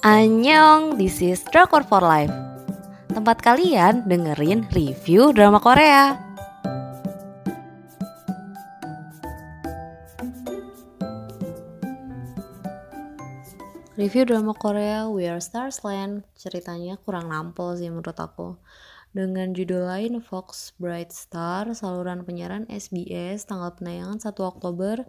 [0.00, 2.32] Annyeong, this is Drakor for Life.
[3.12, 6.16] Tempat kalian dengerin review drama Korea.
[14.00, 18.56] Review drama Korea We Are Stars Land Ceritanya kurang nampol sih menurut aku.
[19.12, 25.04] Dengan judul lain Fox Bright Star, saluran penyiaran SBS, tanggal penayangan 1 Oktober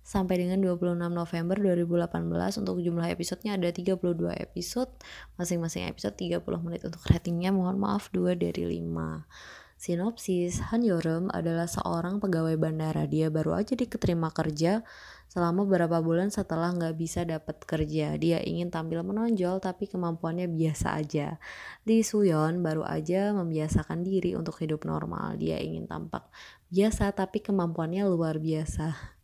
[0.00, 4.00] sampai dengan 26 November 2018 untuk jumlah episodenya ada 32
[4.36, 4.90] episode
[5.36, 11.64] masing-masing episode 30 menit untuk ratingnya mohon maaf 2 dari 5 Sinopsis, Han Yorem adalah
[11.64, 13.08] seorang pegawai bandara.
[13.08, 14.84] Dia baru aja diterima kerja
[15.24, 18.12] selama beberapa bulan setelah nggak bisa dapat kerja.
[18.20, 21.40] Dia ingin tampil menonjol tapi kemampuannya biasa aja.
[21.88, 25.40] Lee Suyon baru aja membiasakan diri untuk hidup normal.
[25.40, 26.28] Dia ingin tampak
[26.68, 29.19] biasa tapi kemampuannya luar biasa.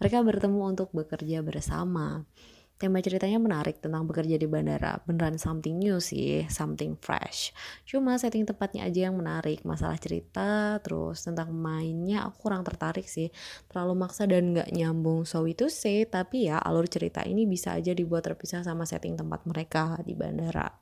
[0.00, 2.24] Mereka bertemu untuk bekerja bersama.
[2.80, 4.96] Tema ceritanya menarik tentang bekerja di bandara.
[5.04, 7.52] Beneran something new sih, something fresh.
[7.84, 9.60] Cuma setting tempatnya aja yang menarik.
[9.68, 13.28] Masalah cerita, terus tentang mainnya aku kurang tertarik sih.
[13.68, 15.28] Terlalu maksa dan gak nyambung.
[15.28, 19.44] So itu sih, tapi ya alur cerita ini bisa aja dibuat terpisah sama setting tempat
[19.44, 20.72] mereka di bandara.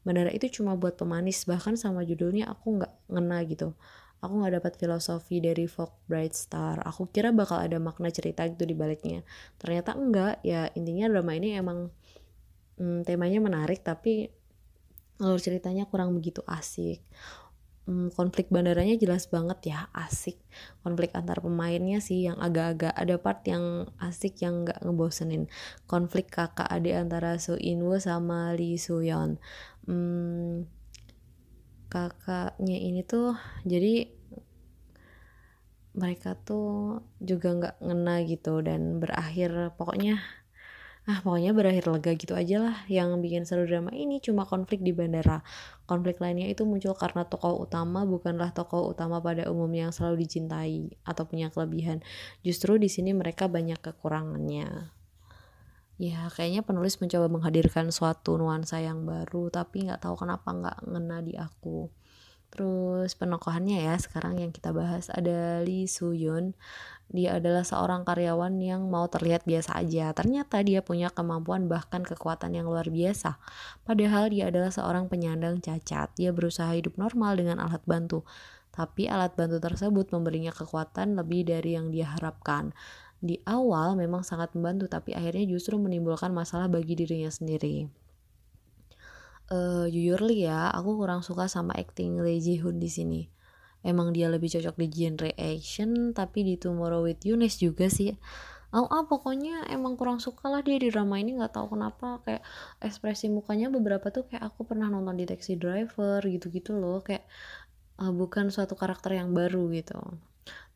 [0.00, 3.76] Bandara itu cuma buat pemanis, bahkan sama judulnya aku gak ngena gitu
[4.20, 6.80] aku nggak dapat filosofi dari Fog Bright Star.
[6.84, 9.22] Aku kira bakal ada makna cerita gitu di baliknya.
[9.60, 10.40] Ternyata enggak.
[10.46, 11.92] Ya intinya drama ini emang
[12.80, 14.28] hmm, temanya menarik tapi
[15.20, 17.00] alur ceritanya kurang begitu asik.
[17.86, 20.42] Hmm, konflik bandaranya jelas banget ya asik.
[20.82, 25.46] Konflik antar pemainnya sih yang agak-agak ada part yang asik yang nggak ngebosenin.
[25.86, 29.38] Konflik kakak adik antara So Inwoo sama Lee Suyeon
[29.86, 30.66] hmm,
[31.86, 34.10] kakaknya ini tuh jadi
[35.96, 40.20] mereka tuh juga nggak ngena gitu dan berakhir pokoknya
[41.06, 44.18] ah pokoknya berakhir lega gitu aja lah yang bikin seru drama ini.
[44.18, 45.38] Cuma konflik di bandara.
[45.86, 50.98] Konflik lainnya itu muncul karena tokoh utama bukanlah tokoh utama pada umumnya yang selalu dicintai
[51.06, 52.02] atau punya kelebihan.
[52.42, 54.95] Justru di sini mereka banyak kekurangannya
[55.96, 61.18] ya kayaknya penulis mencoba menghadirkan suatu nuansa yang baru tapi nggak tahu kenapa nggak ngena
[61.24, 61.88] di aku.
[62.46, 66.54] Terus penokohannya ya sekarang yang kita bahas ada Lee Suyun
[67.06, 70.10] dia adalah seorang karyawan yang mau terlihat biasa aja.
[70.10, 73.38] Ternyata dia punya kemampuan bahkan kekuatan yang luar biasa.
[73.86, 76.10] Padahal dia adalah seorang penyandang cacat.
[76.18, 78.26] Dia berusaha hidup normal dengan alat bantu.
[78.74, 82.74] Tapi alat bantu tersebut memberinya kekuatan lebih dari yang dia harapkan
[83.20, 87.88] di awal memang sangat membantu tapi akhirnya justru menimbulkan masalah bagi dirinya sendiri.
[89.46, 93.22] Uh, jujur li ya, aku kurang suka sama acting Lee Ji Hoon di sini.
[93.86, 98.18] Emang dia lebih cocok di genre action, tapi di Tomorrow with nice juga sih.
[98.74, 102.42] Oh, ah, pokoknya emang kurang suka lah dia di drama ini nggak tahu kenapa kayak
[102.82, 107.22] ekspresi mukanya beberapa tuh kayak aku pernah nonton di Taxi Driver gitu-gitu loh kayak
[108.00, 109.98] uh, bukan suatu karakter yang baru gitu.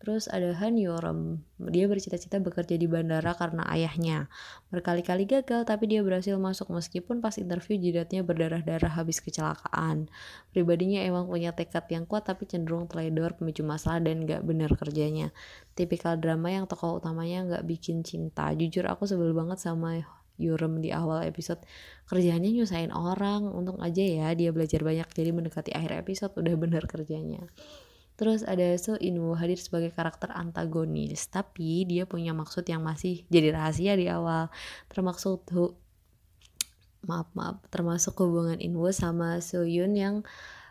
[0.01, 4.33] Terus ada Han Yorem, dia bercita-cita bekerja di bandara karena ayahnya.
[4.73, 10.09] Berkali-kali gagal, tapi dia berhasil masuk meskipun pas interview jidatnya berdarah-darah habis kecelakaan.
[10.57, 15.37] Pribadinya emang punya tekad yang kuat tapi cenderung teledor, pemicu masalah dan gak benar kerjanya.
[15.77, 18.49] Tipikal drama yang tokoh utamanya gak bikin cinta.
[18.57, 20.01] Jujur aku sebel banget sama
[20.41, 21.61] Yurem di awal episode
[22.09, 26.89] kerjanya nyusahin orang untung aja ya dia belajar banyak jadi mendekati akhir episode udah bener
[26.89, 27.45] kerjanya
[28.21, 33.57] Terus ada So Inwoo hadir sebagai karakter antagonis, tapi dia punya maksud yang masih jadi
[33.57, 34.53] rahasia di awal.
[34.93, 35.73] Termasuk tuh
[37.01, 40.21] maaf maaf termasuk hubungan Inwoo sama So Yoon yang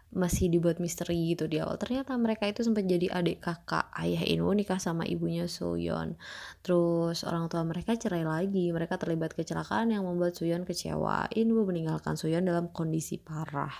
[0.10, 1.78] masih dibuat misteri gitu di awal.
[1.78, 3.94] Ternyata mereka itu sempat jadi adik kakak.
[3.94, 6.18] Ayah Inwoo nikah sama ibunya Soyeon.
[6.66, 8.74] Terus orang tua mereka cerai lagi.
[8.74, 11.30] Mereka terlibat kecelakaan yang membuat Soyeon kecewa.
[11.38, 13.74] Inwoo meninggalkan Soyeon dalam kondisi parah.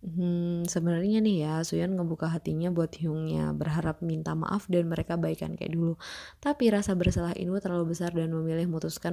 [0.00, 5.60] Hmm, sebenarnya nih ya, Suyan ngebuka hatinya buat Hyungnya, berharap minta maaf dan mereka baikan
[5.60, 6.00] kayak dulu.
[6.40, 9.12] Tapi rasa bersalah Inwoo terlalu besar dan memilih memutuskan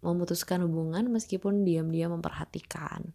[0.00, 3.10] memutuskan hubungan meskipun diam-diam memperhatikan.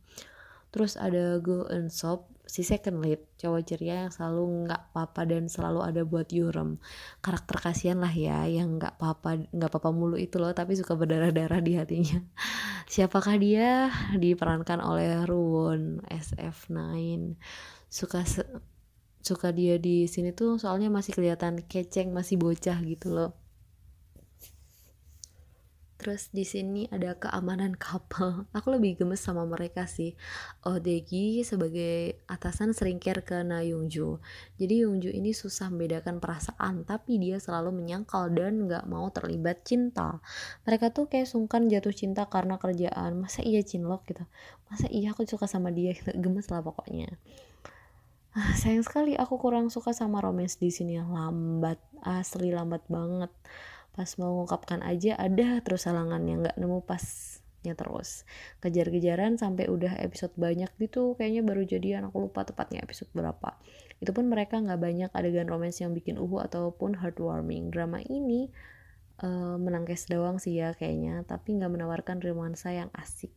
[0.75, 5.87] Terus ada Go Eun-sop, si second lead, cowok ceria yang selalu nggak apa-apa dan selalu
[5.87, 6.75] ada buat Yurem.
[7.23, 11.63] Karakter kasihan lah ya, yang nggak apa-apa nggak apa-apa mulu itu loh, tapi suka berdarah-darah
[11.63, 12.19] di hatinya.
[12.91, 13.87] Siapakah dia?
[14.19, 16.75] Diperankan oleh Ruwon SF9.
[17.87, 18.27] Suka
[19.23, 23.44] suka dia di sini tuh soalnya masih kelihatan keceng, masih bocah gitu loh
[26.05, 28.45] Terus di sini ada keamanan couple.
[28.53, 30.13] Aku lebih gemes sama mereka sih.
[30.61, 34.21] Oh Degi sebagai atasan sering care ke Na Yungju.
[34.61, 40.21] Jadi Yungju ini susah membedakan perasaan, tapi dia selalu menyangkal dan nggak mau terlibat cinta.
[40.69, 43.17] Mereka tuh kayak sungkan jatuh cinta karena kerjaan.
[43.17, 44.29] Masa iya cinlok gitu?
[44.69, 45.97] Masa iya aku suka sama dia?
[45.97, 46.13] Gitu.
[46.21, 47.17] Gemes lah pokoknya.
[48.37, 53.31] Ah, sayang sekali aku kurang suka sama romance di sini lambat asli lambat banget
[53.95, 58.27] pas mau mengungkapkan aja ada terus halangan yang nggak nemu pasnya terus.
[58.59, 63.55] Kejar-kejaran sampai udah episode banyak gitu kayaknya baru jadian aku lupa tepatnya episode berapa.
[64.03, 67.71] Itu pun mereka nggak banyak adegan romance yang bikin uhu ataupun heartwarming.
[67.71, 68.51] Drama ini
[69.23, 73.31] uh, menang case doang sih ya kayaknya tapi nggak menawarkan romansa yang asik.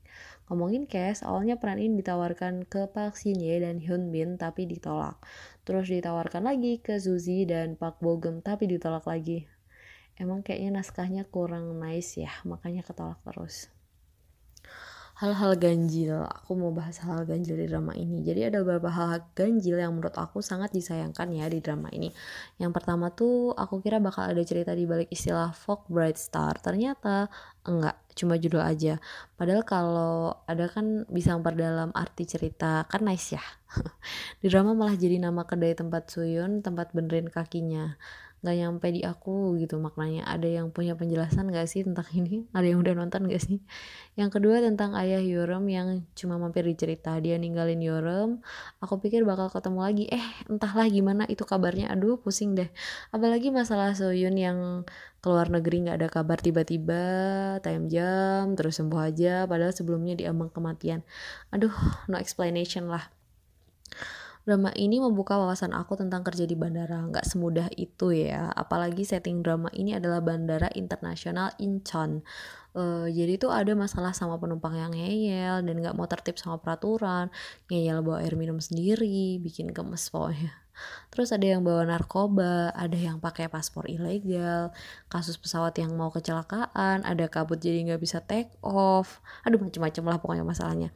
[0.51, 5.23] Ngomongin case awalnya peran ini ditawarkan ke Park Shin Ye dan Hyun Bin tapi ditolak.
[5.63, 9.47] Terus ditawarkan lagi ke Suzy dan Park Bo Gum tapi ditolak lagi
[10.19, 13.71] emang kayaknya naskahnya kurang nice ya makanya ketolak terus.
[15.19, 18.23] Hal-hal ganjil aku mau bahas hal, hal ganjil di drama ini.
[18.23, 22.15] Jadi ada beberapa hal, hal ganjil yang menurut aku sangat disayangkan ya di drama ini.
[22.55, 26.55] Yang pertama tuh aku kira bakal ada cerita di balik istilah folk bright star.
[26.63, 27.27] Ternyata
[27.67, 29.03] enggak cuma judul aja.
[29.35, 33.43] Padahal kalau ada kan bisa memperdalam arti cerita kan nice ya.
[34.39, 37.99] Di drama malah jadi nama kedai tempat Suyun tempat benerin kakinya
[38.39, 39.83] nggak nyampe di aku gitu.
[39.83, 42.47] Maknanya ada yang punya penjelasan gak sih tentang ini?
[42.57, 43.59] Ada yang udah nonton gak sih?
[44.15, 47.19] Yang kedua tentang ayah Yorem yang cuma mampir di cerita.
[47.19, 48.39] Dia ninggalin Yorem
[48.79, 50.05] aku pikir bakal ketemu lagi.
[50.11, 51.91] Eh entahlah gimana itu kabarnya.
[51.91, 52.71] Aduh pusing deh.
[53.11, 54.87] Apalagi masalah Soyun yang
[55.19, 56.39] keluar negeri nggak ada kabar.
[56.39, 57.03] Tiba-tiba
[57.63, 59.51] time jam terus sembuh aja.
[59.51, 61.03] Padahal sebelumnya diambang kematian.
[61.51, 61.75] Aduh
[62.07, 63.11] no explanation lah
[64.49, 67.05] drama ini membuka wawasan aku tentang kerja di bandara.
[67.05, 68.49] Nggak semudah itu ya.
[68.57, 72.25] Apalagi setting drama ini adalah bandara internasional Incheon.
[72.73, 77.29] Uh, jadi tuh ada masalah sama penumpang yang ngeyel dan nggak mau tertib sama peraturan.
[77.69, 80.57] Ngeyel bawa air minum sendiri, bikin gemes pokoknya.
[81.13, 84.73] Terus ada yang bawa narkoba, ada yang pakai paspor ilegal,
[85.13, 89.21] kasus pesawat yang mau kecelakaan, ada kabut jadi nggak bisa take off.
[89.45, 90.89] Aduh macem-macem lah pokoknya masalahnya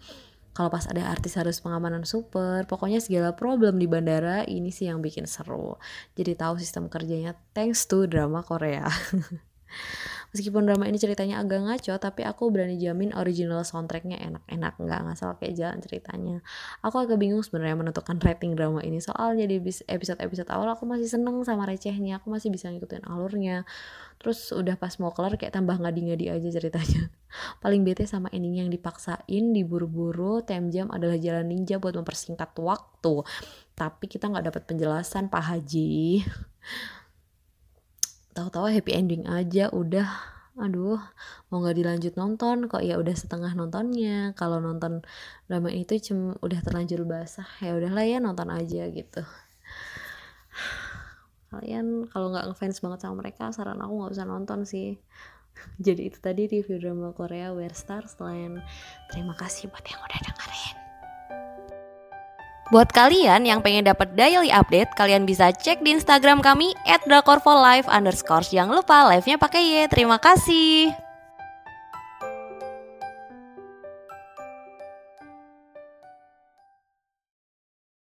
[0.53, 5.01] kalau pas ada artis harus pengamanan super pokoknya segala problem di bandara ini sih yang
[5.01, 5.81] bikin seru.
[6.17, 7.37] Jadi tahu sistem kerjanya.
[7.57, 8.87] Thanks to drama Korea
[10.32, 15.37] Meskipun drama ini ceritanya agak ngaco, tapi aku berani jamin original soundtracknya enak-enak, nggak ngasal
[15.37, 16.40] kayak jalan ceritanya.
[16.81, 21.44] Aku agak bingung sebenarnya menentukan rating drama ini, soalnya di episode-episode awal aku masih seneng
[21.44, 23.69] sama recehnya, aku masih bisa ngikutin alurnya.
[24.17, 27.12] Terus udah pas mau kelar kayak tambah ngadi-ngadi aja ceritanya.
[27.62, 33.20] Paling bete sama ending yang dipaksain, diburu-buru, time jam adalah jalan ninja buat mempersingkat waktu.
[33.76, 36.25] Tapi kita nggak dapat penjelasan Pak Haji
[38.32, 40.08] tahu-tahu happy ending aja udah.
[40.61, 41.00] Aduh
[41.49, 42.69] mau nggak dilanjut nonton?
[42.69, 44.37] Kok ya udah setengah nontonnya?
[44.37, 45.00] Kalau nonton
[45.49, 47.49] drama itu cuma udah terlanjur basah.
[47.64, 49.23] Ya udahlah ya nonton aja gitu.
[51.52, 55.00] Kalian kalau nggak ngefans banget sama mereka saran aku nggak usah nonton sih.
[55.84, 58.64] Jadi itu tadi review drama Korea Where Stars Land
[59.12, 60.81] terima kasih buat yang udah dengerin
[62.73, 66.73] Buat kalian yang pengen dapat daily update, kalian bisa cek di Instagram kami
[67.05, 67.85] @drakorfolive.
[68.49, 69.93] Jangan lupa live-nya pakai Y.
[69.93, 71.12] Terima kasih.